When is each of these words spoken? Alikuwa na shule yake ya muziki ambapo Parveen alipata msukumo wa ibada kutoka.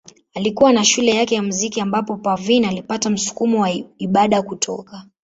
Alikuwa 0.33 0.73
na 0.73 0.85
shule 0.85 1.11
yake 1.15 1.35
ya 1.35 1.43
muziki 1.43 1.81
ambapo 1.81 2.17
Parveen 2.17 2.65
alipata 2.65 3.09
msukumo 3.09 3.61
wa 3.61 3.69
ibada 3.97 4.41
kutoka. 4.41 5.05